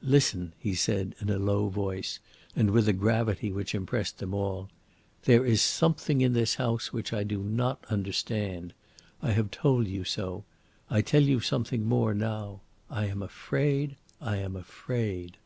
[0.00, 2.20] "Listen!" he said, in a low voice,
[2.56, 4.70] and with a gravity which impressed them all.
[5.24, 8.72] "There is something in this house which I do not understand.
[9.20, 10.44] I have told you so.
[10.88, 12.62] I tell you something more now.
[12.88, 15.36] I am afraid I am afraid."